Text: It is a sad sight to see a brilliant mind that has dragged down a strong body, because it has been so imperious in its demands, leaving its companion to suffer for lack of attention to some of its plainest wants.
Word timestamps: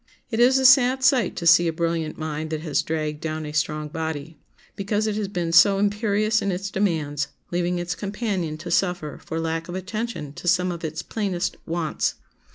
It 0.31 0.39
is 0.39 0.57
a 0.57 0.65
sad 0.65 1.03
sight 1.03 1.35
to 1.35 1.45
see 1.45 1.67
a 1.67 1.71
brilliant 1.71 2.17
mind 2.17 2.49
that 2.49 2.61
has 2.61 2.81
dragged 2.81 3.21
down 3.21 3.45
a 3.45 3.51
strong 3.51 3.87
body, 3.87 4.39
because 4.75 5.05
it 5.05 5.15
has 5.15 5.27
been 5.27 5.51
so 5.51 5.77
imperious 5.77 6.41
in 6.41 6.51
its 6.51 6.71
demands, 6.71 7.27
leaving 7.51 7.77
its 7.77 7.93
companion 7.93 8.57
to 8.57 8.71
suffer 8.71 9.19
for 9.23 9.39
lack 9.39 9.67
of 9.67 9.75
attention 9.75 10.33
to 10.33 10.47
some 10.47 10.71
of 10.71 10.83
its 10.83 11.03
plainest 11.03 11.55
wants. 11.67 12.15